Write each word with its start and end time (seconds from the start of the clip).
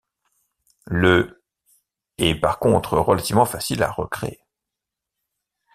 Le' 0.87 1.43
est 2.17 2.33
par 2.33 2.57
contre 2.57 2.97
relativement 2.97 3.45
facile 3.45 3.83
à 3.83 3.91
recréer. 3.91 4.43